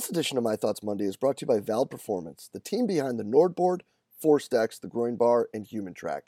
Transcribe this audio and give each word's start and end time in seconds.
This 0.00 0.08
edition 0.08 0.38
of 0.38 0.44
My 0.44 0.56
Thoughts 0.56 0.82
Monday 0.82 1.04
is 1.04 1.18
brought 1.18 1.36
to 1.36 1.42
you 1.42 1.46
by 1.46 1.60
Vald 1.60 1.90
Performance, 1.90 2.48
the 2.50 2.58
team 2.58 2.86
behind 2.86 3.20
the 3.20 3.22
NordBord, 3.22 3.82
ForceDecks, 4.24 4.80
the 4.80 4.88
GroinBar, 4.88 5.44
and 5.52 5.66
HumanTrak. 5.66 6.22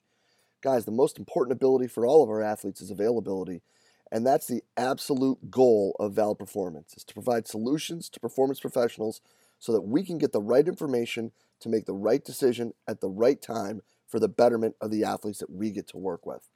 Guys, 0.60 0.84
the 0.84 0.90
most 0.90 1.18
important 1.18 1.56
ability 1.56 1.86
for 1.86 2.04
all 2.04 2.22
of 2.22 2.28
our 2.28 2.42
athletes 2.42 2.82
is 2.82 2.90
availability, 2.90 3.62
and 4.10 4.26
that's 4.26 4.46
the 4.46 4.62
absolute 4.76 5.50
goal 5.50 5.96
of 5.98 6.12
Vald 6.12 6.38
Performance, 6.38 6.92
is 6.98 7.04
to 7.04 7.14
provide 7.14 7.48
solutions 7.48 8.10
to 8.10 8.20
performance 8.20 8.60
professionals 8.60 9.22
so 9.58 9.72
that 9.72 9.80
we 9.80 10.04
can 10.04 10.18
get 10.18 10.32
the 10.32 10.42
right 10.42 10.68
information 10.68 11.32
to 11.60 11.70
make 11.70 11.86
the 11.86 11.94
right 11.94 12.22
decision 12.22 12.74
at 12.86 13.00
the 13.00 13.08
right 13.08 13.40
time 13.40 13.80
for 14.06 14.20
the 14.20 14.28
betterment 14.28 14.76
of 14.82 14.90
the 14.90 15.02
athletes 15.02 15.38
that 15.38 15.50
we 15.50 15.70
get 15.70 15.88
to 15.88 15.96
work 15.96 16.26
with. 16.26 16.50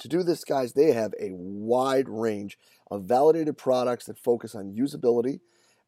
To 0.00 0.08
do 0.08 0.24
this, 0.24 0.42
guys, 0.42 0.72
they 0.72 0.90
have 0.94 1.14
a 1.20 1.30
wide 1.30 2.08
range 2.08 2.58
of 2.90 3.04
validated 3.04 3.56
products 3.56 4.06
that 4.06 4.18
focus 4.18 4.56
on 4.56 4.74
usability, 4.74 5.38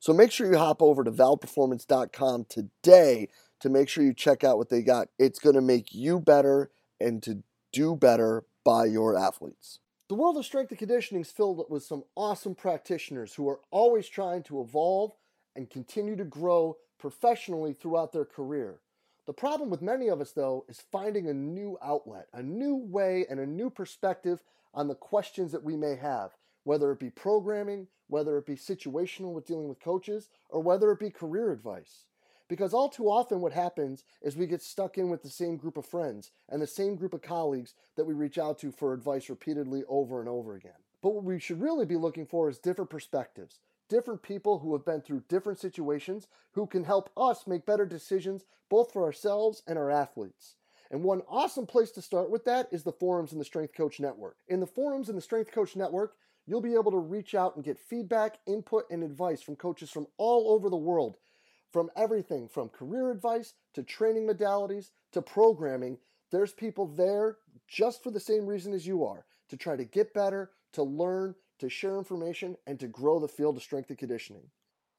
So 0.00 0.12
make 0.12 0.30
sure 0.30 0.50
you 0.50 0.58
hop 0.58 0.80
over 0.80 1.02
to 1.04 1.10
valdperformance.com 1.10 2.46
today 2.48 3.28
to 3.60 3.68
make 3.68 3.88
sure 3.88 4.04
you 4.04 4.14
check 4.14 4.44
out 4.44 4.58
what 4.58 4.68
they 4.68 4.82
got. 4.82 5.08
It's 5.18 5.38
going 5.38 5.56
to 5.56 5.60
make 5.60 5.92
you 5.92 6.20
better 6.20 6.70
and 7.00 7.22
to 7.24 7.42
do 7.72 7.96
better 7.96 8.44
by 8.64 8.86
your 8.86 9.16
athletes. 9.16 9.80
The 10.08 10.14
world 10.14 10.38
of 10.38 10.46
strength 10.46 10.70
and 10.70 10.78
conditioning 10.78 11.22
is 11.22 11.30
filled 11.30 11.64
with 11.68 11.82
some 11.82 12.04
awesome 12.16 12.54
practitioners 12.54 13.34
who 13.34 13.48
are 13.48 13.60
always 13.70 14.08
trying 14.08 14.42
to 14.44 14.60
evolve 14.60 15.12
and 15.54 15.68
continue 15.68 16.16
to 16.16 16.24
grow 16.24 16.76
professionally 16.98 17.72
throughout 17.74 18.12
their 18.12 18.24
career. 18.24 18.80
The 19.26 19.34
problem 19.34 19.68
with 19.68 19.82
many 19.82 20.08
of 20.08 20.22
us, 20.22 20.32
though, 20.32 20.64
is 20.68 20.80
finding 20.90 21.28
a 21.28 21.34
new 21.34 21.76
outlet, 21.82 22.28
a 22.32 22.42
new 22.42 22.76
way, 22.76 23.26
and 23.28 23.38
a 23.38 23.46
new 23.46 23.68
perspective 23.68 24.42
on 24.72 24.88
the 24.88 24.94
questions 24.94 25.52
that 25.52 25.62
we 25.62 25.76
may 25.76 25.96
have, 25.96 26.30
whether 26.64 26.92
it 26.92 26.98
be 26.98 27.10
programming, 27.10 27.86
whether 28.08 28.38
it 28.38 28.46
be 28.46 28.56
situational 28.56 29.32
with 29.32 29.46
dealing 29.46 29.68
with 29.68 29.80
coaches, 29.80 30.28
or 30.48 30.60
whether 30.60 30.90
it 30.90 30.98
be 30.98 31.10
career 31.10 31.52
advice. 31.52 32.04
Because 32.48 32.72
all 32.72 32.88
too 32.88 33.10
often, 33.10 33.40
what 33.40 33.52
happens 33.52 34.04
is 34.22 34.36
we 34.36 34.46
get 34.46 34.62
stuck 34.62 34.96
in 34.96 35.10
with 35.10 35.22
the 35.22 35.28
same 35.28 35.56
group 35.58 35.76
of 35.76 35.84
friends 35.84 36.30
and 36.48 36.62
the 36.62 36.66
same 36.66 36.96
group 36.96 37.12
of 37.12 37.20
colleagues 37.20 37.74
that 37.96 38.06
we 38.06 38.14
reach 38.14 38.38
out 38.38 38.58
to 38.60 38.72
for 38.72 38.94
advice 38.94 39.28
repeatedly 39.28 39.84
over 39.86 40.20
and 40.20 40.28
over 40.28 40.54
again. 40.54 40.72
But 41.02 41.10
what 41.10 41.24
we 41.24 41.38
should 41.38 41.60
really 41.60 41.84
be 41.84 41.96
looking 41.96 42.26
for 42.26 42.48
is 42.48 42.58
different 42.58 42.90
perspectives, 42.90 43.60
different 43.88 44.22
people 44.22 44.58
who 44.58 44.72
have 44.72 44.84
been 44.84 45.02
through 45.02 45.24
different 45.28 45.58
situations 45.58 46.26
who 46.52 46.66
can 46.66 46.84
help 46.84 47.10
us 47.16 47.46
make 47.46 47.66
better 47.66 47.86
decisions 47.86 48.44
both 48.70 48.92
for 48.92 49.04
ourselves 49.04 49.62
and 49.66 49.78
our 49.78 49.90
athletes. 49.90 50.56
And 50.90 51.02
one 51.02 51.22
awesome 51.28 51.66
place 51.66 51.90
to 51.92 52.02
start 52.02 52.30
with 52.30 52.46
that 52.46 52.68
is 52.72 52.82
the 52.82 52.92
forums 52.92 53.32
in 53.32 53.38
the 53.38 53.44
Strength 53.44 53.74
Coach 53.74 54.00
Network. 54.00 54.38
In 54.48 54.60
the 54.60 54.66
forums 54.66 55.10
in 55.10 55.16
the 55.16 55.22
Strength 55.22 55.52
Coach 55.52 55.76
Network, 55.76 56.14
you'll 56.48 56.62
be 56.62 56.74
able 56.74 56.90
to 56.90 56.98
reach 56.98 57.34
out 57.34 57.54
and 57.54 57.64
get 57.64 57.78
feedback, 57.78 58.38
input, 58.46 58.84
and 58.90 59.04
advice 59.04 59.42
from 59.42 59.54
coaches 59.54 59.90
from 59.90 60.06
all 60.16 60.50
over 60.50 60.70
the 60.70 60.76
world 60.76 61.16
from 61.70 61.90
everything 61.96 62.48
from 62.48 62.68
career 62.68 63.10
advice 63.10 63.54
to 63.74 63.82
training 63.82 64.26
modalities 64.26 64.90
to 65.12 65.22
programming. 65.22 65.98
There's 66.30 66.52
people 66.52 66.86
there 66.86 67.36
just 67.66 68.02
for 68.02 68.10
the 68.10 68.20
same 68.20 68.46
reason 68.46 68.72
as 68.72 68.86
you 68.86 69.04
are 69.04 69.26
to 69.50 69.56
try 69.56 69.76
to 69.76 69.84
get 69.84 70.14
better, 70.14 70.50
to 70.72 70.82
learn, 70.82 71.34
to 71.58 71.68
share 71.68 71.98
information, 71.98 72.56
and 72.66 72.78
to 72.80 72.86
grow 72.86 73.18
the 73.18 73.28
field 73.28 73.56
of 73.56 73.62
strength 73.62 73.90
and 73.90 73.98
conditioning. 73.98 74.44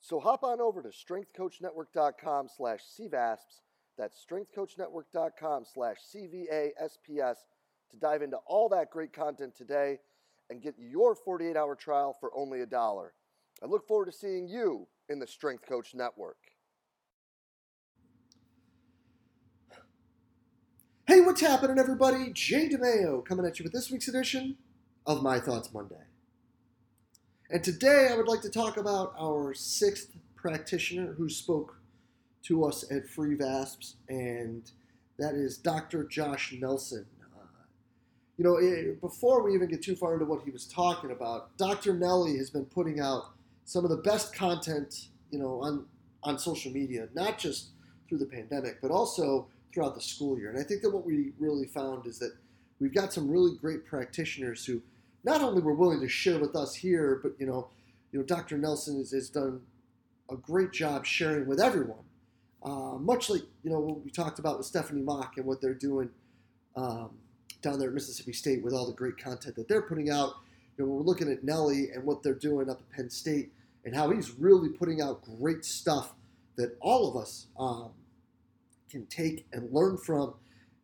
So 0.02 0.20
hop 0.20 0.44
on 0.44 0.62
over 0.62 0.82
to 0.82 0.90
strengthcoachnetwork.com 0.90 2.48
slash 2.56 2.82
CVASPS. 3.00 3.62
That's 3.98 4.26
strengthcoachnetwork.com 4.30 5.66
slash 5.74 5.98
CVASPS 6.16 7.36
to 7.92 7.98
dive 8.00 8.22
into 8.22 8.38
all 8.46 8.70
that 8.70 8.92
great 8.92 9.14
content 9.14 9.56
today 9.56 10.00
and 10.50 10.62
get 10.62 10.76
your 10.78 11.16
48 11.16 11.56
hour 11.56 11.76
trial 11.76 12.16
for 12.20 12.32
only 12.36 12.62
a 12.62 12.66
dollar. 12.66 13.14
I 13.64 13.68
look 13.68 13.88
forward 13.88 14.06
to 14.06 14.12
seeing 14.12 14.48
you 14.48 14.88
in 15.10 15.20
the 15.20 15.28
Strength 15.28 15.66
Coach 15.68 15.94
Network. 15.94 16.38
Hey, 21.08 21.22
what's 21.22 21.42
happening, 21.42 21.80
everybody? 21.80 22.32
Jay 22.34 22.70
DeMayo 22.70 23.26
coming 23.26 23.46
at 23.46 23.60
you 23.60 23.64
with 23.64 23.74
this 23.74 23.90
week's 23.90 24.08
edition 24.08 24.58
of 25.08 25.24
My 25.24 25.40
Thoughts 25.40 25.74
Monday. 25.74 25.96
And 27.50 27.64
today 27.64 28.10
I 28.12 28.16
would 28.16 28.28
like 28.28 28.42
to 28.42 28.50
talk 28.50 28.78
about 28.78 29.16
our 29.20 29.56
sixth 29.56 30.12
practitioner 30.36 31.14
who 31.14 31.28
spoke 31.28 31.80
to 32.44 32.64
us 32.64 32.90
at 32.92 33.08
CVASPS, 33.08 33.96
and 34.08 34.72
that 35.18 35.34
is 35.34 35.58
Dr. 35.58 36.04
Josh 36.04 36.54
Nelson. 36.60 37.08
You 38.40 38.46
know, 38.46 38.56
it, 38.56 39.02
before 39.02 39.44
we 39.44 39.54
even 39.54 39.68
get 39.68 39.82
too 39.82 39.98
far 39.98 40.14
into 40.14 40.24
what 40.24 40.44
he 40.46 40.50
was 40.50 40.66
talking 40.66 41.12
about, 41.12 41.58
Dr. 41.58 41.94
Nelly 41.94 42.38
has 42.38 42.50
been 42.50 42.64
putting 42.64 43.02
out 43.02 43.34
some 43.66 43.84
of 43.84 43.90
the 43.90 43.98
best 43.98 44.34
content, 44.34 45.10
you 45.30 45.38
know, 45.38 45.62
on 45.62 45.86
on 46.24 46.40
social 46.40 46.72
media, 46.72 47.10
not 47.14 47.38
just 47.38 47.72
through 48.08 48.20
the 48.20 48.26
pandemic, 48.26 48.82
but 48.82 48.92
also 48.92 49.48
throughout 49.74 49.94
the 49.94 50.00
school 50.02 50.40
year. 50.40 50.50
And 50.50 50.58
I 50.58 50.64
think 50.64 50.82
that 50.84 50.90
what 50.90 51.06
we 51.06 51.34
really 51.38 51.66
found 51.66 52.08
is 52.08 52.18
that 52.20 52.32
we've 52.80 52.94
got 52.94 53.12
some 53.12 53.30
really 53.30 53.58
great 53.58 53.86
practitioners 53.86 54.66
who 54.66 54.82
not 55.26 55.42
only 55.42 55.62
were 55.62 55.74
willing 55.74 56.00
to 56.00 56.08
share 56.08 56.40
with 56.40 56.56
us 56.56 56.74
here, 56.74 57.20
but 57.22 57.34
you 57.40 57.46
know, 57.46 57.68
you 58.14 58.20
know, 58.20 58.26
Dr. 58.26 58.58
Nelson 58.58 59.00
has, 59.00 59.12
has 59.12 59.30
done 59.30 59.60
a 60.32 60.38
great 60.38 60.72
job 60.72 61.06
sharing 61.06 61.46
with 61.46 61.60
everyone. 61.60 62.06
Uh, 62.64 62.98
much 63.00 63.30
like 63.30 63.42
you 63.64 63.70
know 63.70 63.82
what 63.82 64.02
we 64.06 64.10
talked 64.10 64.40
about 64.40 64.58
with 64.58 64.66
Stephanie 64.66 65.02
Mock 65.02 65.34
and 65.36 65.46
what 65.46 65.60
they're 65.60 65.74
doing 65.74 66.10
um, 66.78 67.10
down 67.62 67.80
there 67.80 67.90
at 67.90 67.94
Mississippi 67.94 68.34
State 68.34 68.64
with 68.64 68.74
all 68.74 68.86
the 68.86 68.94
great 68.94 69.18
content 69.18 69.56
that 69.56 69.68
they're 69.68 69.82
putting 69.82 70.10
out. 70.10 70.36
You 70.78 70.86
know, 70.86 70.92
we're 70.92 71.02
looking 71.02 71.30
at 71.30 71.44
Nelly 71.44 71.90
and 71.94 72.04
what 72.04 72.24
they're 72.24 72.34
doing 72.34 72.70
up 72.70 72.80
at 72.80 72.90
Penn 72.96 73.10
State 73.10 73.52
and 73.86 73.96
how 73.96 74.10
he's 74.12 74.32
really 74.32 74.70
putting 74.70 75.02
out 75.02 75.24
great 75.40 75.66
stuff 75.66 76.14
that 76.56 76.78
all 76.82 77.10
of 77.10 77.16
us 77.16 77.48
um, 77.58 77.92
can 78.90 79.06
take 79.06 79.46
and 79.52 79.72
learn 79.72 79.98
from. 79.98 80.34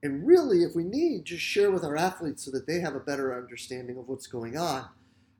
And 0.04 0.26
really, 0.26 0.64
if 0.64 0.76
we 0.76 0.84
need, 0.84 1.26
just 1.26 1.44
share 1.44 1.72
with 1.72 1.84
our 1.84 1.98
athletes 1.98 2.44
so 2.46 2.52
that 2.52 2.68
they 2.68 2.80
have 2.80 2.96
a 2.96 3.00
better 3.00 3.36
understanding 3.36 3.98
of 3.98 4.08
what's 4.08 4.28
going 4.28 4.58
on. 4.58 4.88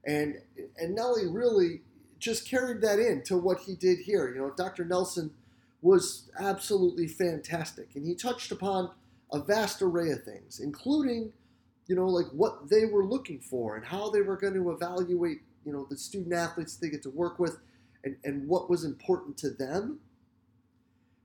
And 0.06 0.36
and 0.78 0.96
Nelly 0.96 1.28
really 1.28 1.82
just 2.20 2.48
carried 2.48 2.82
that 2.82 3.00
in 3.00 3.24
to 3.24 3.38
what 3.38 3.60
he 3.62 3.76
did 3.76 4.00
here. 4.00 4.34
You 4.34 4.42
know, 4.42 4.54
Dr. 4.56 4.86
Nelson 4.86 5.32
was 5.82 6.30
absolutely 6.40 7.08
fantastic, 7.08 7.90
and 7.96 8.06
he 8.06 8.16
touched 8.16 8.52
upon 8.52 8.92
a 9.36 9.44
vast 9.44 9.82
array 9.82 10.12
of 10.12 10.24
things, 10.24 10.60
including, 10.60 11.32
you 11.88 11.96
know, 11.96 12.08
like 12.08 12.28
what 12.32 12.70
they 12.70 12.86
were 12.86 13.06
looking 13.06 13.40
for 13.40 13.76
and 13.76 13.86
how 13.86 14.10
they 14.10 14.22
were 14.22 14.38
going 14.38 14.54
to 14.54 14.72
evaluate, 14.72 15.42
you 15.66 15.74
know, 15.74 15.86
the 15.90 15.98
student 15.98 16.34
athletes 16.34 16.78
they 16.78 16.90
get 16.90 17.04
to 17.04 17.10
work 17.10 17.40
with, 17.40 17.58
and, 18.04 18.16
and 18.24 18.48
what 18.48 18.70
was 18.70 18.84
important 18.84 19.38
to 19.38 19.50
them 19.50 20.00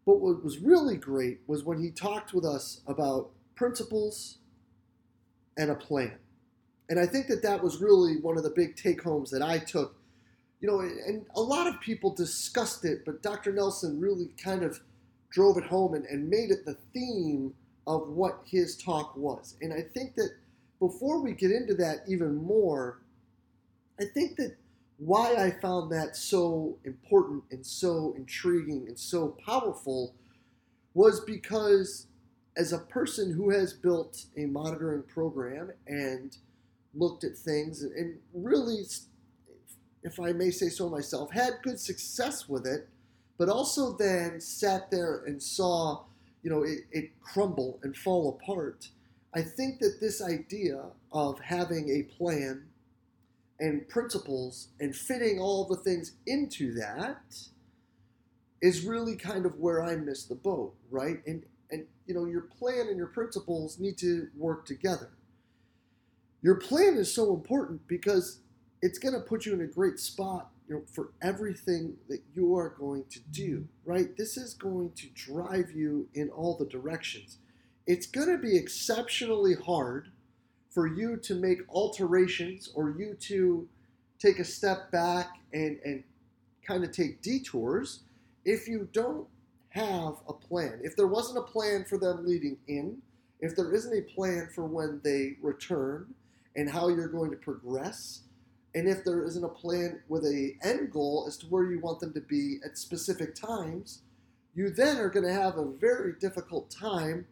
but 0.06 0.20
what 0.20 0.42
was 0.42 0.58
really 0.58 0.96
great 0.96 1.40
was 1.46 1.64
when 1.64 1.80
he 1.80 1.90
talked 1.90 2.32
with 2.32 2.44
us 2.44 2.80
about 2.86 3.30
principles 3.54 4.38
and 5.56 5.70
a 5.70 5.74
plan. 5.74 6.18
And 6.88 6.98
I 6.98 7.06
think 7.06 7.28
that 7.28 7.42
that 7.42 7.62
was 7.62 7.80
really 7.80 8.16
one 8.20 8.36
of 8.36 8.42
the 8.42 8.50
big 8.50 8.76
take 8.76 9.02
homes 9.02 9.30
that 9.30 9.42
I 9.42 9.58
took. 9.58 9.96
You 10.60 10.68
know, 10.68 10.80
and 10.80 11.24
a 11.36 11.40
lot 11.40 11.68
of 11.68 11.80
people 11.80 12.14
discussed 12.14 12.84
it, 12.84 13.04
but 13.04 13.22
Dr. 13.22 13.52
Nelson 13.52 14.00
really 14.00 14.30
kind 14.42 14.62
of 14.62 14.80
drove 15.30 15.56
it 15.56 15.64
home 15.64 15.94
and, 15.94 16.04
and 16.06 16.28
made 16.28 16.50
it 16.50 16.64
the 16.64 16.76
theme 16.92 17.54
of 17.86 18.08
what 18.08 18.42
his 18.44 18.76
talk 18.76 19.16
was. 19.16 19.56
And 19.60 19.72
I 19.72 19.82
think 19.82 20.14
that 20.16 20.30
before 20.78 21.20
we 21.20 21.32
get 21.32 21.50
into 21.50 21.74
that 21.74 22.04
even 22.08 22.36
more, 22.36 23.00
I 24.00 24.04
think 24.04 24.36
that 24.36 24.56
why 24.98 25.34
I 25.34 25.50
found 25.50 25.90
that 25.92 26.16
so 26.16 26.78
important 26.84 27.44
and 27.50 27.64
so 27.64 28.14
intriguing 28.16 28.86
and 28.86 28.98
so 28.98 29.36
powerful 29.44 30.14
was 30.94 31.20
because 31.20 32.06
as 32.56 32.72
a 32.72 32.78
person 32.78 33.32
who 33.32 33.50
has 33.50 33.72
built 33.72 34.24
a 34.36 34.44
monitoring 34.44 35.02
program 35.04 35.70
and 35.86 36.36
looked 36.94 37.24
at 37.24 37.36
things 37.36 37.82
and 37.82 38.18
really 38.34 38.82
if 40.02 40.18
I 40.18 40.32
may 40.32 40.50
say 40.50 40.68
so 40.68 40.88
myself 40.88 41.30
had 41.30 41.62
good 41.62 41.78
success 41.78 42.48
with 42.48 42.66
it 42.66 42.88
but 43.38 43.48
also 43.48 43.96
then 43.96 44.40
sat 44.40 44.90
there 44.90 45.22
and 45.26 45.42
saw 45.42 46.04
you 46.42 46.50
know 46.50 46.62
it, 46.62 46.80
it 46.92 47.10
crumble 47.22 47.78
and 47.82 47.96
fall 47.96 48.28
apart 48.30 48.88
I 49.32 49.42
think 49.42 49.78
that 49.80 49.98
this 50.00 50.20
idea 50.20 50.86
of 51.12 51.38
having 51.40 51.88
a 51.88 52.02
plan 52.14 52.64
and 53.60 53.88
principles 53.88 54.68
and 54.80 54.94
fitting 54.96 55.38
all 55.38 55.66
the 55.66 55.76
things 55.76 56.12
into 56.26 56.74
that 56.74 57.22
is 58.60 58.84
really 58.84 59.16
kind 59.16 59.46
of 59.46 59.58
where 59.58 59.82
I 59.82 59.96
miss 59.96 60.24
the 60.24 60.34
boat, 60.34 60.74
right? 60.90 61.18
And 61.26 61.44
and 61.70 61.86
you 62.06 62.14
know, 62.14 62.24
your 62.24 62.42
plan 62.42 62.88
and 62.88 62.96
your 62.96 63.06
principles 63.06 63.78
need 63.78 63.96
to 63.98 64.28
work 64.36 64.66
together. 64.66 65.10
Your 66.42 66.56
plan 66.56 66.96
is 66.96 67.14
so 67.14 67.32
important 67.34 67.86
because 67.86 68.40
it's 68.82 68.98
going 68.98 69.14
to 69.14 69.20
put 69.20 69.46
you 69.46 69.52
in 69.54 69.60
a 69.60 69.66
great 69.66 70.00
spot 70.00 70.50
you 70.70 70.76
know, 70.76 70.82
for 70.86 71.10
everything 71.20 71.96
that 72.08 72.20
you 72.32 72.56
are 72.56 72.68
going 72.78 73.04
to 73.10 73.18
do, 73.32 73.66
right? 73.84 74.16
This 74.16 74.36
is 74.36 74.54
going 74.54 74.92
to 74.92 75.08
drive 75.08 75.72
you 75.72 76.08
in 76.14 76.30
all 76.30 76.56
the 76.56 76.64
directions. 76.64 77.38
It's 77.88 78.06
going 78.06 78.28
to 78.28 78.38
be 78.38 78.56
exceptionally 78.56 79.56
hard 79.56 80.12
for 80.70 80.86
you 80.86 81.16
to 81.16 81.34
make 81.34 81.58
alterations 81.68 82.70
or 82.72 82.90
you 82.90 83.16
to 83.22 83.68
take 84.20 84.38
a 84.38 84.44
step 84.44 84.92
back 84.92 85.40
and, 85.52 85.80
and 85.84 86.04
kind 86.64 86.84
of 86.84 86.92
take 86.92 87.20
detours 87.20 88.04
if 88.44 88.68
you 88.68 88.88
don't 88.92 89.26
have 89.70 90.18
a 90.28 90.32
plan. 90.32 90.78
If 90.84 90.94
there 90.94 91.08
wasn't 91.08 91.38
a 91.38 91.42
plan 91.50 91.84
for 91.84 91.98
them 91.98 92.24
leading 92.24 92.56
in, 92.68 92.98
if 93.40 93.56
there 93.56 93.74
isn't 93.74 93.92
a 93.92 94.02
plan 94.02 94.48
for 94.54 94.66
when 94.66 95.00
they 95.02 95.36
return 95.42 96.14
and 96.54 96.70
how 96.70 96.88
you're 96.88 97.08
going 97.08 97.32
to 97.32 97.36
progress, 97.36 98.20
and 98.74 98.88
if 98.88 99.04
there 99.04 99.24
isn't 99.24 99.44
a 99.44 99.48
plan 99.48 100.00
with 100.08 100.24
a 100.24 100.56
end 100.62 100.92
goal 100.92 101.24
as 101.26 101.36
to 101.38 101.46
where 101.46 101.70
you 101.70 101.80
want 101.80 102.00
them 102.00 102.12
to 102.12 102.20
be 102.20 102.58
at 102.64 102.78
specific 102.78 103.34
times, 103.34 104.02
you 104.54 104.70
then 104.70 104.98
are 104.98 105.08
going 105.08 105.26
to 105.26 105.32
have 105.32 105.56
a 105.56 105.64
very 105.64 106.14
difficult 106.20 106.70
time 106.70 107.26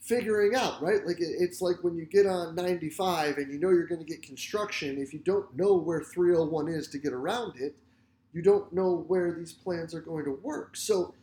figuring 0.00 0.54
out, 0.54 0.82
right? 0.82 1.06
Like 1.06 1.18
it's 1.20 1.60
like 1.60 1.82
when 1.82 1.96
you 1.96 2.06
get 2.06 2.26
on 2.26 2.54
95 2.54 3.38
and 3.38 3.52
you 3.52 3.58
know 3.58 3.70
you're 3.70 3.86
going 3.86 4.04
to 4.04 4.06
get 4.06 4.22
construction, 4.22 4.98
if 4.98 5.12
you 5.12 5.18
don't 5.18 5.54
know 5.56 5.74
where 5.74 6.00
301 6.00 6.68
is 6.68 6.88
to 6.88 6.98
get 6.98 7.12
around 7.12 7.60
it, 7.60 7.74
you 8.32 8.40
don't 8.40 8.72
know 8.72 9.04
where 9.08 9.32
these 9.32 9.52
plans 9.52 9.94
are 9.94 10.00
going 10.00 10.24
to 10.24 10.38
work. 10.42 10.76
So 10.76 11.14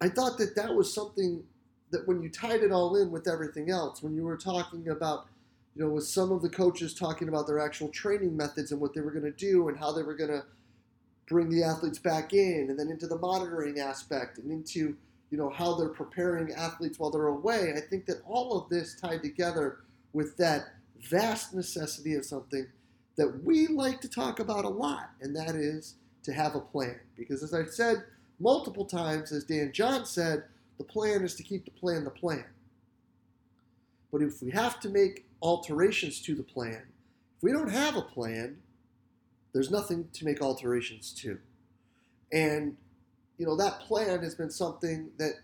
I 0.00 0.08
thought 0.08 0.38
that 0.38 0.56
that 0.56 0.74
was 0.74 0.92
something 0.92 1.42
that 1.90 2.06
when 2.06 2.22
you 2.22 2.28
tied 2.28 2.62
it 2.62 2.72
all 2.72 2.96
in 2.96 3.10
with 3.10 3.28
everything 3.28 3.70
else, 3.70 4.02
when 4.02 4.14
you 4.14 4.24
were 4.24 4.36
talking 4.36 4.88
about, 4.88 5.26
you 5.76 5.84
know, 5.84 5.90
with 5.90 6.06
some 6.06 6.32
of 6.32 6.40
the 6.40 6.48
coaches 6.48 6.94
talking 6.94 7.28
about 7.28 7.46
their 7.46 7.58
actual 7.58 7.88
training 7.88 8.34
methods 8.34 8.72
and 8.72 8.80
what 8.80 8.94
they 8.94 9.02
were 9.02 9.10
going 9.10 9.30
to 9.30 9.30
do 9.30 9.68
and 9.68 9.78
how 9.78 9.92
they 9.92 10.02
were 10.02 10.14
going 10.14 10.30
to 10.30 10.42
bring 11.28 11.50
the 11.50 11.62
athletes 11.62 11.98
back 11.98 12.32
in 12.32 12.68
and 12.70 12.78
then 12.78 12.88
into 12.88 13.06
the 13.06 13.18
monitoring 13.18 13.78
aspect 13.78 14.38
and 14.38 14.50
into, 14.50 14.96
you 15.30 15.36
know, 15.36 15.50
how 15.50 15.74
they're 15.74 15.88
preparing 15.90 16.50
athletes 16.52 16.98
while 16.98 17.10
they're 17.10 17.26
away. 17.26 17.74
I 17.76 17.80
think 17.80 18.06
that 18.06 18.22
all 18.26 18.58
of 18.58 18.70
this 18.70 18.98
tied 18.98 19.22
together 19.22 19.80
with 20.14 20.36
that 20.38 20.68
vast 21.10 21.52
necessity 21.52 22.14
of 22.14 22.24
something 22.24 22.66
that 23.16 23.44
we 23.44 23.66
like 23.66 24.00
to 24.00 24.08
talk 24.08 24.40
about 24.40 24.64
a 24.64 24.68
lot, 24.68 25.10
and 25.20 25.36
that 25.36 25.56
is 25.56 25.96
to 26.22 26.32
have 26.32 26.54
a 26.54 26.60
plan. 26.60 26.98
Because 27.18 27.42
as 27.42 27.52
I've 27.52 27.70
said 27.70 28.04
multiple 28.40 28.86
times, 28.86 29.30
as 29.30 29.44
Dan 29.44 29.72
John 29.74 30.06
said, 30.06 30.44
the 30.78 30.84
plan 30.84 31.22
is 31.22 31.34
to 31.34 31.42
keep 31.42 31.66
the 31.66 31.70
plan 31.70 32.04
the 32.04 32.10
plan. 32.10 32.44
But 34.10 34.22
if 34.22 34.42
we 34.42 34.50
have 34.52 34.80
to 34.80 34.88
make 34.88 35.26
alterations 35.42 36.20
to 36.22 36.34
the 36.34 36.42
plan, 36.42 36.82
if 37.36 37.42
we 37.42 37.52
don't 37.52 37.70
have 37.70 37.96
a 37.96 38.02
plan, 38.02 38.58
there's 39.52 39.70
nothing 39.70 40.08
to 40.12 40.24
make 40.24 40.42
alterations 40.42 41.12
to. 41.12 41.38
And, 42.32 42.76
you 43.38 43.46
know, 43.46 43.56
that 43.56 43.80
plan 43.80 44.22
has 44.22 44.34
been 44.34 44.50
something 44.50 45.10
that 45.18 45.34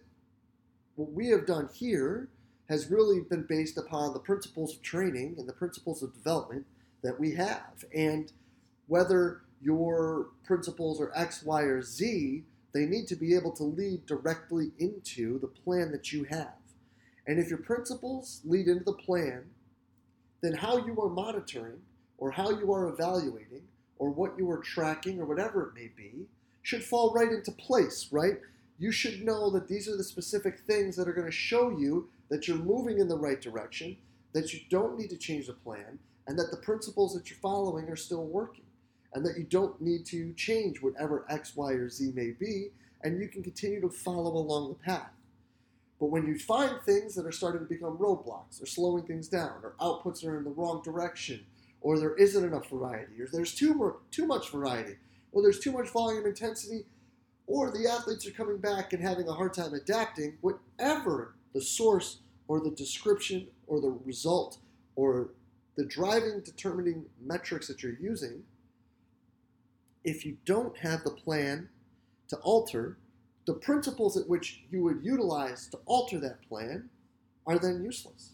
what 0.96 1.12
we 1.12 1.28
have 1.28 1.46
done 1.46 1.68
here 1.72 2.28
has 2.68 2.90
really 2.90 3.20
been 3.20 3.44
based 3.48 3.78
upon 3.78 4.12
the 4.12 4.18
principles 4.18 4.74
of 4.74 4.82
training 4.82 5.36
and 5.38 5.48
the 5.48 5.52
principles 5.52 6.02
of 6.02 6.14
development 6.14 6.66
that 7.02 7.18
we 7.18 7.34
have. 7.34 7.84
And 7.94 8.32
whether 8.86 9.42
your 9.60 10.28
principles 10.44 11.00
are 11.00 11.12
X, 11.14 11.42
Y, 11.42 11.62
or 11.62 11.82
Z, 11.82 12.44
they 12.74 12.86
need 12.86 13.06
to 13.08 13.16
be 13.16 13.34
able 13.34 13.52
to 13.52 13.62
lead 13.62 14.06
directly 14.06 14.72
into 14.78 15.38
the 15.38 15.46
plan 15.46 15.92
that 15.92 16.12
you 16.12 16.24
have. 16.24 16.54
And 17.26 17.38
if 17.38 17.48
your 17.48 17.58
principles 17.58 18.40
lead 18.44 18.66
into 18.66 18.84
the 18.84 18.92
plan, 18.92 19.44
then 20.42 20.52
how 20.52 20.76
you 20.76 21.00
are 21.00 21.08
monitoring 21.08 21.80
or 22.18 22.30
how 22.30 22.50
you 22.50 22.72
are 22.72 22.88
evaluating 22.88 23.62
or 23.98 24.10
what 24.10 24.36
you 24.36 24.50
are 24.50 24.58
tracking 24.58 25.20
or 25.20 25.24
whatever 25.24 25.68
it 25.68 25.74
may 25.74 25.90
be 25.96 26.26
should 26.62 26.84
fall 26.84 27.12
right 27.14 27.32
into 27.32 27.52
place, 27.52 28.08
right? 28.10 28.38
You 28.78 28.92
should 28.92 29.24
know 29.24 29.50
that 29.50 29.68
these 29.68 29.88
are 29.88 29.96
the 29.96 30.04
specific 30.04 30.60
things 30.60 30.96
that 30.96 31.08
are 31.08 31.12
going 31.12 31.26
to 31.26 31.32
show 31.32 31.70
you 31.70 32.08
that 32.28 32.46
you're 32.46 32.56
moving 32.56 32.98
in 32.98 33.08
the 33.08 33.16
right 33.16 33.40
direction, 33.40 33.96
that 34.32 34.52
you 34.52 34.60
don't 34.70 34.98
need 34.98 35.10
to 35.10 35.16
change 35.16 35.46
the 35.46 35.52
plan, 35.52 35.98
and 36.26 36.38
that 36.38 36.50
the 36.50 36.56
principles 36.56 37.14
that 37.14 37.30
you're 37.30 37.38
following 37.40 37.88
are 37.88 37.96
still 37.96 38.24
working 38.24 38.64
and 39.14 39.24
that 39.26 39.36
you 39.36 39.44
don't 39.44 39.80
need 39.80 40.06
to 40.06 40.32
change 40.34 40.80
whatever 40.80 41.26
X, 41.28 41.54
Y, 41.54 41.72
or 41.72 41.88
Z 41.88 42.12
may 42.14 42.30
be, 42.30 42.68
and 43.02 43.20
you 43.20 43.28
can 43.28 43.42
continue 43.42 43.80
to 43.80 43.90
follow 43.90 44.32
along 44.32 44.68
the 44.70 44.74
path. 44.74 45.10
But 46.02 46.10
when 46.10 46.26
you 46.26 46.36
find 46.36 46.82
things 46.82 47.14
that 47.14 47.26
are 47.26 47.30
starting 47.30 47.60
to 47.60 47.64
become 47.64 47.96
roadblocks, 47.96 48.60
or 48.60 48.66
slowing 48.66 49.04
things 49.04 49.28
down, 49.28 49.60
or 49.62 49.76
outputs 49.80 50.26
are 50.26 50.36
in 50.36 50.42
the 50.42 50.50
wrong 50.50 50.82
direction, 50.82 51.46
or 51.80 51.96
there 51.96 52.16
isn't 52.16 52.44
enough 52.44 52.68
variety, 52.68 53.22
or 53.22 53.28
there's 53.30 53.54
too, 53.54 54.00
too 54.10 54.26
much 54.26 54.50
variety, 54.50 54.96
or 55.30 55.42
there's 55.42 55.60
too 55.60 55.70
much 55.70 55.90
volume 55.90 56.26
intensity, 56.26 56.86
or 57.46 57.70
the 57.70 57.88
athletes 57.88 58.26
are 58.26 58.32
coming 58.32 58.56
back 58.56 58.92
and 58.92 59.00
having 59.00 59.28
a 59.28 59.32
hard 59.32 59.54
time 59.54 59.74
adapting, 59.74 60.38
whatever 60.40 61.36
the 61.54 61.60
source 61.60 62.18
or 62.48 62.58
the 62.58 62.72
description 62.72 63.46
or 63.68 63.80
the 63.80 63.96
result 64.04 64.58
or 64.96 65.28
the 65.76 65.84
driving 65.84 66.40
determining 66.40 67.04
metrics 67.24 67.68
that 67.68 67.80
you're 67.80 67.96
using, 68.00 68.42
if 70.02 70.26
you 70.26 70.36
don't 70.46 70.78
have 70.78 71.04
the 71.04 71.12
plan 71.12 71.68
to 72.26 72.36
alter, 72.38 72.98
the 73.46 73.54
principles 73.54 74.16
at 74.16 74.28
which 74.28 74.62
you 74.70 74.82
would 74.82 75.00
utilize 75.02 75.66
to 75.68 75.78
alter 75.86 76.18
that 76.20 76.46
plan 76.48 76.88
are 77.46 77.58
then 77.58 77.82
useless. 77.82 78.30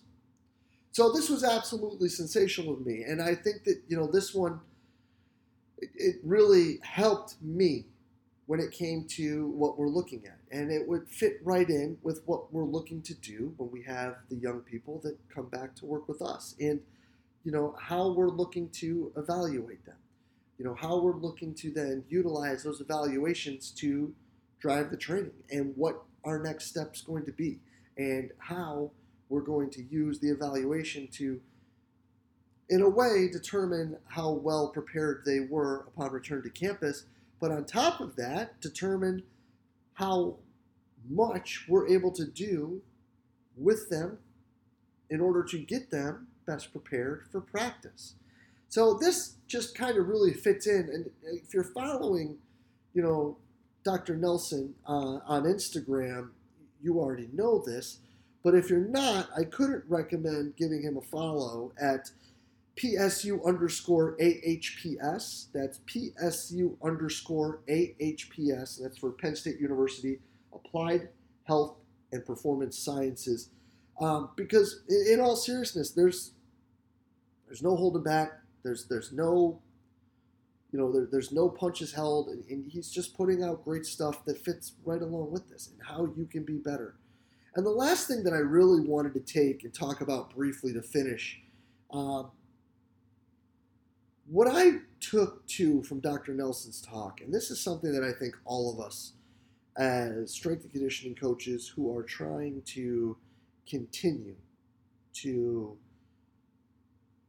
So 0.93 1.13
this 1.13 1.31
was 1.31 1.45
absolutely 1.45 2.09
sensational 2.09 2.77
to 2.77 2.85
me, 2.85 3.05
and 3.05 3.23
I 3.23 3.35
think 3.35 3.65
that 3.65 3.83
you 3.89 3.97
know 3.97 4.07
this 4.07 4.35
one 4.35 4.61
it, 5.79 5.91
it 5.95 6.17
really 6.23 6.79
helped 6.83 7.37
me 7.41 7.87
when 8.47 8.61
it 8.61 8.73
came 8.73 9.05
to 9.05 9.49
what 9.49 9.79
we're 9.79 9.89
looking 9.89 10.25
at, 10.27 10.39
and 10.51 10.73
it 10.73 10.89
would 10.89 11.09
fit 11.09 11.39
right 11.45 11.69
in 11.69 11.99
with 12.03 12.23
what 12.27 12.53
we're 12.53 12.65
looking 12.65 13.03
to 13.03 13.15
do 13.15 13.55
when 13.59 13.71
we 13.71 13.83
have 13.83 14.17
the 14.31 14.37
young 14.37 14.61
people 14.61 15.01
that 15.05 15.17
come 15.29 15.47
back 15.47 15.75
to 15.77 15.87
work 15.87 16.09
with 16.09 16.21
us, 16.21 16.55
and 16.61 16.81
you 17.45 17.53
know 17.53 17.77
how 17.81 18.11
we're 18.11 18.29
looking 18.29 18.69
to 18.71 19.13
evaluate 19.17 19.85
them. 19.87 19.97
You 20.59 20.65
know, 20.65 20.75
how 20.75 20.99
we're 20.99 21.17
looking 21.17 21.55
to 21.55 21.71
then 21.71 22.05
utilize 22.09 22.65
those 22.65 22.81
evaluations 22.81 23.71
to 23.79 24.13
drive 24.61 24.91
the 24.91 24.97
training 24.97 25.33
and 25.51 25.73
what 25.77 26.03
our 26.25 26.39
next 26.43 26.67
step's 26.67 27.01
going 27.03 27.25
to 27.25 27.33
be 27.33 27.59
and 27.97 28.31
how 28.39 28.91
we're 29.29 29.41
going 29.41 29.71
to 29.71 29.83
use 29.85 30.19
the 30.19 30.29
evaluation 30.29 31.07
to 31.09 31.41
in 32.71 32.83
a 32.83 32.89
way 32.89 33.29
determine 33.33 33.97
how 34.09 34.31
well 34.31 34.69
prepared 34.69 35.23
they 35.25 35.41
were 35.41 35.87
upon 35.89 36.11
return 36.11 36.43
to 36.43 36.51
campus 36.51 37.05
but 37.41 37.51
on 37.51 37.65
top 37.65 38.01
of 38.01 38.17
that 38.17 38.61
determine 38.61 39.23
how 39.95 40.37
much 41.09 41.65
we're 41.69 41.89
able 41.89 42.11
to 42.11 42.27
do 42.27 42.83
with 43.57 43.89
them 43.89 44.19
in 45.11 45.21
order 45.21 45.43
to 45.43 45.59
get 45.59 45.91
them 45.91 46.27
best 46.47 46.73
prepared 46.73 47.25
for 47.31 47.41
practice 47.41 48.15
so 48.69 48.95
this 48.95 49.35
just 49.47 49.75
kind 49.75 49.97
of 49.97 50.09
really 50.09 50.33
fits 50.33 50.67
in. 50.67 50.89
And 50.93 51.11
if 51.25 51.55
you're 51.55 51.65
following, 51.65 52.37
you 52.95 53.03
know, 53.03 53.39
Dr. 53.89 54.17
Nelson 54.17 54.75
uh, 54.87 55.21
on 55.27 55.45
Instagram, 55.45 56.29
you 56.83 56.99
already 56.99 57.31
know 57.33 57.63
this. 57.65 58.01
But 58.45 58.55
if 58.55 58.69
you're 58.69 58.81
not, 58.81 59.31
I 59.35 59.45
couldn't 59.45 59.83
recommend 59.89 60.57
giving 60.57 60.83
him 60.83 60.99
a 60.99 61.01
follow 61.01 61.73
at 61.81 62.11
PSU 62.77 63.43
underscore 63.47 64.15
AHPS. 64.19 65.47
That's 65.55 65.81
PSU 65.87 66.77
underscore 66.85 67.61
AHPS. 67.67 68.79
That's 68.83 68.99
for 68.99 69.13
Penn 69.13 69.35
State 69.35 69.59
University 69.59 70.19
Applied 70.53 71.09
Health 71.45 71.79
and 72.13 72.27
Performance 72.27 72.79
Sciences. 72.79 73.49
Um, 74.03 74.29
because 74.37 74.83
in 75.09 75.19
all 75.19 75.35
seriousness, 75.35 75.93
there's 75.93 76.33
there's 77.47 77.63
no 77.63 77.75
holding 77.75 78.03
back. 78.03 78.33
There's 78.63 78.87
there's 78.87 79.13
no 79.13 79.63
you 80.73 80.79
know 80.79 80.93
there, 80.93 81.09
there's 81.11 81.33
no 81.33 81.49
punches 81.49 81.93
held 81.93 82.29
and, 82.29 82.45
and, 82.49 82.71
he's 82.71 82.91
just 82.91 83.17
putting 83.17 83.43
out 83.43 83.65
great 83.65 83.87
stuff 83.87 84.25
that 84.25 84.39
fits 84.39 84.73
right 84.85 85.01
along 85.01 85.31
with 85.31 85.49
this 85.49 85.71
and 85.73 85.81
how 85.87 86.13
you 86.17 86.27
can 86.27 86.45
be 86.45 86.59
better. 86.59 86.97
And 87.55 87.65
the 87.65 87.71
last 87.71 88.07
thing 88.07 88.23
that 88.25 88.33
i 88.33 88.39
really 88.39 88.81
wanted 88.81 89.15
to 89.15 89.21
take 89.21 89.65
and 89.65 89.75
talk 89.75 90.01
about 90.01 90.35
briefly 90.35 90.73
to 90.75 90.83
finish 90.83 91.41
um, 91.93 92.31
what 94.27 94.47
i 94.49 94.73
took 95.01 95.47
to 95.47 95.83
from 95.83 96.01
dr 96.01 96.33
nelson's 96.35 96.83
talk 96.83 97.23
and 97.23 97.33
this 97.33 97.51
is 97.51 97.61
something 97.61 97.93
that 97.93 98.05
i 98.05 98.13
think 98.13 98.37
all 98.45 98.73
of 98.73 98.85
us 98.85 99.15
as 99.79 100.33
strength 100.33 100.65
and 100.65 100.73
conditioning 100.73 101.15
coaches 101.15 101.73
who 101.75 101.97
are 101.97 102.03
trying 102.03 102.61
to 102.67 103.17
continue 103.69 104.35
to 105.15 105.77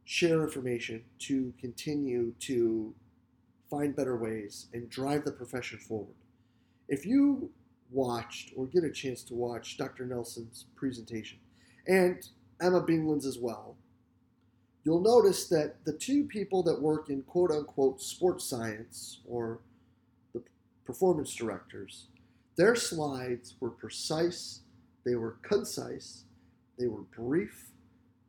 share 0.04 0.42
information, 0.42 1.04
to 1.20 1.52
continue 1.60 2.32
to 2.40 2.92
find 3.70 3.94
better 3.94 4.16
ways 4.16 4.66
and 4.72 4.90
drive 4.90 5.24
the 5.24 5.32
profession 5.32 5.78
forward, 5.78 6.16
if 6.88 7.06
you 7.06 7.50
watched 7.90 8.52
or 8.56 8.66
get 8.66 8.84
a 8.84 8.90
chance 8.90 9.22
to 9.24 9.34
watch 9.34 9.76
Dr. 9.76 10.06
Nelson's 10.06 10.66
presentation 10.76 11.38
and 11.86 12.28
Emma 12.60 12.82
Bingland's 12.82 13.26
as 13.26 13.38
well, 13.38 13.76
you'll 14.84 15.00
notice 15.00 15.48
that 15.48 15.84
the 15.84 15.92
two 15.92 16.24
people 16.24 16.62
that 16.64 16.80
work 16.80 17.10
in 17.10 17.22
quote 17.22 17.50
unquote 17.50 18.02
sports 18.02 18.44
science 18.44 19.20
or 19.26 19.60
the 20.34 20.42
performance 20.84 21.34
directors, 21.34 22.06
their 22.56 22.74
slides 22.74 23.54
were 23.60 23.70
precise, 23.70 24.60
they 25.04 25.14
were 25.14 25.36
concise, 25.42 26.24
they 26.78 26.86
were 26.86 27.02
brief, 27.16 27.70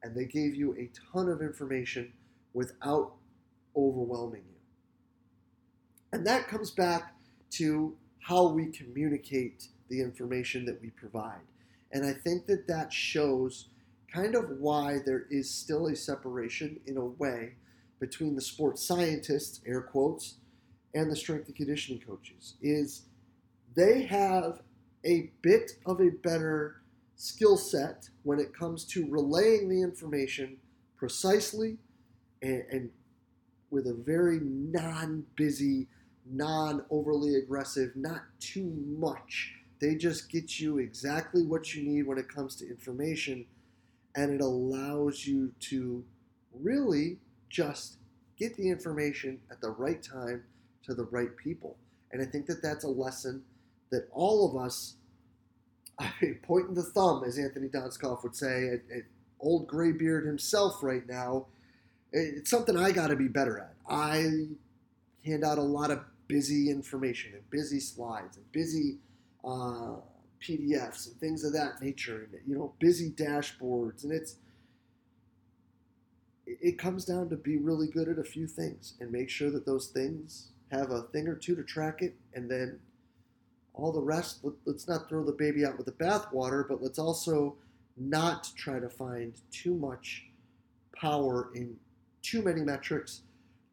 and 0.03 0.15
they 0.15 0.25
gave 0.25 0.55
you 0.55 0.75
a 0.77 0.89
ton 1.13 1.29
of 1.29 1.41
information 1.41 2.11
without 2.53 3.13
overwhelming 3.75 4.43
you. 4.49 4.60
And 6.11 6.25
that 6.27 6.47
comes 6.47 6.71
back 6.71 7.15
to 7.51 7.95
how 8.19 8.47
we 8.49 8.67
communicate 8.67 9.67
the 9.89 10.01
information 10.01 10.65
that 10.65 10.81
we 10.81 10.89
provide. 10.91 11.41
And 11.91 12.05
I 12.05 12.13
think 12.13 12.45
that 12.47 12.67
that 12.67 12.93
shows 12.93 13.67
kind 14.13 14.35
of 14.35 14.49
why 14.59 14.99
there 15.05 15.25
is 15.29 15.49
still 15.49 15.87
a 15.87 15.95
separation 15.95 16.79
in 16.85 16.97
a 16.97 17.05
way 17.05 17.55
between 17.99 18.35
the 18.35 18.41
sports 18.41 18.85
scientists, 18.85 19.61
air 19.65 19.81
quotes, 19.81 20.35
and 20.93 21.09
the 21.09 21.15
strength 21.15 21.47
and 21.47 21.55
conditioning 21.55 22.01
coaches 22.01 22.55
is 22.61 23.03
they 23.75 24.03
have 24.03 24.61
a 25.05 25.31
bit 25.41 25.71
of 25.85 26.01
a 26.01 26.09
better 26.09 26.81
skill 27.15 27.57
set 27.57 28.09
when 28.23 28.39
it 28.39 28.57
comes 28.57 28.83
to 28.85 29.07
relaying 29.09 29.69
the 29.69 29.81
information 29.81 30.57
precisely 30.97 31.77
and, 32.41 32.63
and 32.71 32.89
with 33.69 33.87
a 33.87 33.93
very 33.93 34.39
non-busy, 34.41 35.87
non-overly 36.29 37.35
aggressive, 37.35 37.91
not 37.95 38.21
too 38.39 38.71
much. 38.97 39.53
They 39.79 39.95
just 39.95 40.29
get 40.29 40.59
you 40.59 40.77
exactly 40.77 41.43
what 41.43 41.73
you 41.73 41.83
need 41.83 42.03
when 42.05 42.17
it 42.17 42.29
comes 42.29 42.55
to 42.57 42.69
information 42.69 43.45
and 44.15 44.33
it 44.33 44.41
allows 44.41 45.25
you 45.25 45.53
to 45.59 46.03
really 46.53 47.17
just 47.49 47.97
get 48.37 48.55
the 48.57 48.69
information 48.69 49.39
at 49.49 49.61
the 49.61 49.69
right 49.69 50.01
time 50.01 50.43
to 50.83 50.93
the 50.93 51.05
right 51.05 51.35
people. 51.37 51.77
And 52.11 52.21
I 52.21 52.25
think 52.25 52.45
that 52.47 52.61
that's 52.61 52.83
a 52.83 52.89
lesson 52.89 53.43
that 53.91 54.07
all 54.11 54.49
of 54.49 54.61
us, 54.61 54.95
pointing 56.43 56.75
the 56.75 56.83
thumb, 56.83 57.23
as 57.25 57.37
Anthony 57.37 57.67
Donskov 57.67 58.23
would 58.23 58.35
say, 58.35 58.67
at, 58.67 58.81
at 58.95 59.03
old 59.39 59.67
graybeard 59.67 60.25
himself 60.25 60.83
right 60.83 61.07
now, 61.07 61.47
it's 62.11 62.49
something 62.49 62.75
I 62.75 62.91
got 62.91 63.07
to 63.07 63.15
be 63.15 63.27
better 63.27 63.59
at. 63.59 63.75
I 63.89 64.47
hand 65.25 65.43
out 65.43 65.57
a 65.57 65.63
lot 65.63 65.91
of 65.91 65.99
busy 66.31 66.69
information 66.69 67.33
and 67.33 67.49
busy 67.49 67.81
slides 67.81 68.37
and 68.37 68.51
busy 68.53 68.97
uh, 69.43 69.95
PDFs 70.41 71.07
and 71.07 71.19
things 71.19 71.43
of 71.43 71.51
that 71.51 71.81
nature, 71.81 72.29
and 72.31 72.41
you 72.47 72.55
know, 72.55 72.73
busy 72.79 73.11
dashboards, 73.11 74.05
and 74.05 74.13
it's 74.13 74.37
it 76.47 76.79
comes 76.79 77.03
down 77.03 77.29
to 77.29 77.35
be 77.35 77.57
really 77.57 77.87
good 77.87 78.07
at 78.07 78.17
a 78.17 78.23
few 78.23 78.47
things 78.47 78.93
and 78.99 79.11
make 79.11 79.29
sure 79.29 79.51
that 79.51 79.65
those 79.65 79.87
things 79.87 80.51
have 80.71 80.89
a 80.91 81.03
thing 81.03 81.27
or 81.27 81.35
two 81.35 81.53
to 81.53 81.63
track 81.63 82.01
it, 82.01 82.15
and 82.33 82.49
then 82.49 82.79
all 83.73 83.91
the 83.91 84.01
rest. 84.01 84.39
Let, 84.43 84.53
us 84.73 84.87
not 84.87 85.09
throw 85.09 85.25
the 85.25 85.33
baby 85.33 85.65
out 85.65 85.75
with 85.77 85.85
the 85.85 85.91
bathwater, 85.91 86.65
but 86.65 86.81
let's 86.81 86.97
also 86.97 87.55
not 87.97 88.49
try 88.55 88.79
to 88.79 88.89
find 88.89 89.33
too 89.51 89.75
much 89.75 90.27
power 90.95 91.49
in 91.53 91.75
too 92.21 92.41
many 92.41 92.61
metrics. 92.61 93.21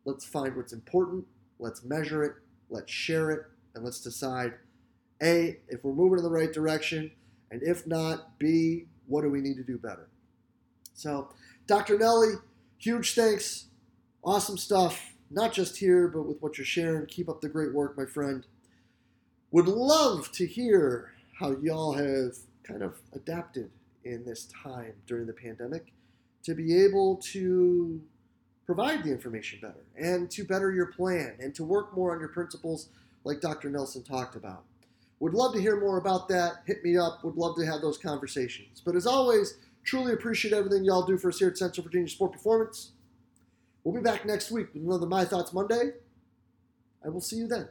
Let's 0.05 0.25
find 0.25 0.57
what's 0.57 0.73
important. 0.73 1.25
Let's 1.61 1.85
measure 1.85 2.25
it. 2.25 2.35
Let's 2.71 2.93
share 2.93 3.31
it, 3.31 3.47
and 3.75 3.85
let's 3.85 4.01
decide 4.01 4.55
a, 5.23 5.59
if 5.69 5.83
we're 5.85 5.93
moving 5.93 6.19
in 6.19 6.25
the 6.25 6.31
right 6.31 6.53
direction, 6.53 7.11
and 7.51 7.63
if 7.63 7.87
not, 7.87 8.39
B, 8.39 8.87
what 9.07 9.23
do 9.23 9.31
we 9.31 9.41
need 9.41 9.57
to 9.57 9.65
do 9.65 9.79
better? 9.79 10.09
So, 10.95 11.33
Dr. 11.67 11.99
Nelly, 11.99 12.35
huge 12.79 13.15
thanks. 13.15 13.67
Awesome 14.23 14.59
stuff, 14.59 15.15
not 15.31 15.53
just 15.53 15.79
here, 15.79 16.09
but 16.09 16.23
with 16.23 16.41
what 16.41 16.59
you're 16.59 16.65
sharing. 16.65 17.07
Keep 17.07 17.29
up 17.29 17.41
the 17.41 17.49
great 17.49 17.73
work, 17.73 17.97
my 17.97 18.05
friend. 18.05 18.47
Would 19.51 19.67
love 19.67 20.31
to 20.33 20.47
hear 20.47 21.13
how 21.39 21.57
y'all 21.63 21.95
have 21.95 22.37
kind 22.65 22.83
of 22.83 22.99
adapted 23.15 23.71
in 24.05 24.25
this 24.25 24.47
time 24.47 24.93
during 25.07 25.27
the 25.27 25.33
pandemic 25.33 25.93
to 26.43 26.55
be 26.55 26.85
able 26.85 27.17
to 27.17 28.01
provide 28.69 29.03
the 29.03 29.11
information 29.11 29.59
better 29.63 29.87
and 29.97 30.31
to 30.31 30.45
better 30.45 30.71
your 30.71 30.93
plan 30.93 31.35
and 31.41 31.55
to 31.55 31.65
work 31.65 31.97
more 31.97 32.13
on 32.13 32.21
your 32.21 32.29
principles 32.29 32.91
like 33.25 33.41
Dr. 33.41 33.71
Nelson 33.71 34.03
talked 34.03 34.37
about. 34.37 34.63
Would 35.21 35.33
love 35.33 35.55
to 35.55 35.61
hear 35.61 35.81
more 35.81 35.97
about 35.97 36.29
that. 36.29 36.65
Hit 36.67 36.85
me 36.85 36.99
up. 36.99 37.25
Would 37.25 37.37
love 37.37 37.57
to 37.57 37.65
have 37.65 37.81
those 37.81 37.97
conversations. 37.97 38.83
But 38.85 38.95
as 38.95 39.07
always, 39.07 39.55
truly 39.85 40.13
appreciate 40.13 40.53
everything 40.53 40.85
y'all 40.85 41.07
do 41.07 41.17
for 41.17 41.31
us 41.31 41.39
here 41.39 41.49
at 41.49 41.57
Central 41.57 41.83
Virginia 41.83 42.09
Sport 42.09 42.33
Performance. 42.33 42.91
We'll 43.85 43.95
be 43.95 44.03
back 44.03 44.27
next 44.27 44.51
week 44.51 44.67
with 44.75 44.83
another 44.83 45.07
My 45.07 45.25
Thoughts 45.25 45.55
Monday. 45.55 45.93
I 47.03 47.09
will 47.09 47.23
see 47.23 47.37
you 47.37 47.49
then. 47.49 47.69